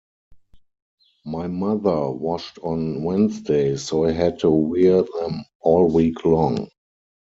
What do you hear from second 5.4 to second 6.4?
all week